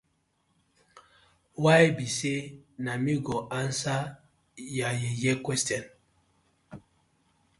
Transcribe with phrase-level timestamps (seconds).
[1.63, 2.37] Why bi say
[2.83, 4.13] na mi go answering
[4.77, 5.89] yah yeye questioning.